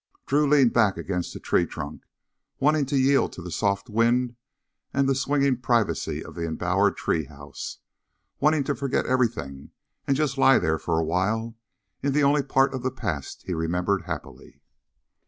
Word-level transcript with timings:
Drew 0.25 0.47
leaned 0.49 0.73
back 0.73 0.97
against 0.97 1.31
the 1.31 1.39
tree 1.39 1.67
trunk, 1.67 2.05
wanting 2.59 2.87
to 2.87 2.97
yield 2.97 3.31
to 3.33 3.41
the 3.43 3.51
soft 3.51 3.87
wind 3.87 4.35
and 4.95 5.07
the 5.07 5.13
swinging 5.13 5.57
privacy 5.57 6.25
of 6.25 6.33
the 6.33 6.41
embowered 6.47 6.97
tree 6.97 7.25
house, 7.25 7.77
wanting 8.39 8.63
to 8.63 8.73
forget 8.73 9.05
everything 9.05 9.69
and 10.07 10.17
just 10.17 10.39
lie 10.39 10.57
there 10.57 10.79
for 10.79 10.97
a 10.97 11.03
while 11.05 11.55
in 12.01 12.13
the 12.13 12.23
only 12.23 12.41
part 12.41 12.73
of 12.73 12.81
the 12.81 12.89
past 12.89 13.43
he 13.45 13.53
remembered 13.53 14.05
happily. 14.05 14.63